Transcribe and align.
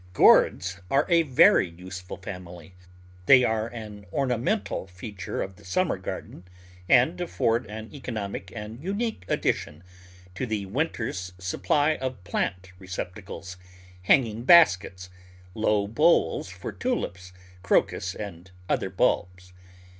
Gourds 0.13 0.79
are 0.89 1.05
a 1.09 1.21
very 1.21 1.69
useful 1.69 2.17
family. 2.17 2.73
They 3.27 3.43
are 3.43 3.67
an 3.67 4.07
ornamental 4.11 4.87
feature 4.87 5.43
of 5.43 5.57
the 5.57 5.63
summer 5.63 5.99
garden, 5.99 6.43
and 6.89 7.21
afford 7.21 7.67
an 7.67 7.91
economic 7.93 8.51
and 8.55 8.83
unique 8.83 9.25
addition 9.27 9.83
to 10.33 10.47
the 10.47 10.65
winter's 10.65 11.33
sup 11.37 11.61
ply 11.61 11.97
of 11.97 12.23
plant 12.23 12.71
receptacles, 12.79 13.57
hanging 14.01 14.43
baskets, 14.43 15.11
low 15.53 15.85
bowls 15.85 16.49
for 16.49 16.71
Tulips, 16.71 17.31
Crocus, 17.61 18.15
and 18.15 18.49
other 18.67 18.89
bulbs. 18.89 19.53